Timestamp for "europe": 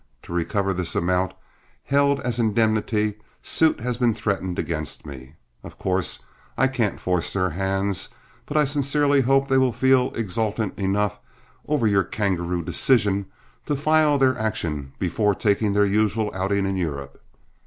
16.77-17.21